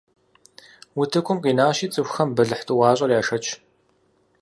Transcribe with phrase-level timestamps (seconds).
[0.99, 3.45] Утыкум къинащи, цӀыхухэм бэлыхь тӀуащӀэр яшэч.